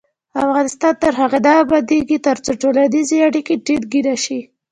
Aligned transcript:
افغانستان 0.45 0.93
تر 1.03 1.13
هغو 1.21 1.39
نه 1.45 1.51
ابادیږي، 1.63 2.17
ترڅو 2.27 2.51
ټولنیزې 2.61 3.17
اړیکې 3.27 3.55
ټینګې 3.65 4.01
نشي. 4.07 4.39